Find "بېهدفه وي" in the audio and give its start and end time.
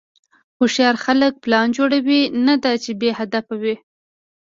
3.01-3.75